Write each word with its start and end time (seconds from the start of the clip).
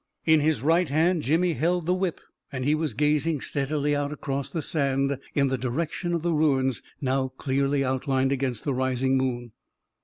In 0.25 0.39
his 0.39 0.63
right 0.63 0.89
hand, 0.89 1.21
Jimmy 1.21 1.53
held 1.53 1.85
the 1.85 1.93
whip, 1.93 2.19
and 2.51 2.65
he 2.65 2.73
was 2.73 2.95
gazing 2.95 3.39
steadily 3.41 3.95
out 3.95 4.11
across 4.11 4.49
the 4.49 4.63
sand 4.63 5.19
in 5.35 5.49
the 5.49 5.59
di 5.59 5.67
rection 5.67 6.15
of 6.15 6.23
the 6.23 6.33
ruins, 6.33 6.81
now 7.01 7.27
clearly 7.27 7.85
outlined 7.85 8.31
against 8.31 8.63
the 8.63 8.73
rising 8.73 9.15
moon. 9.15 9.51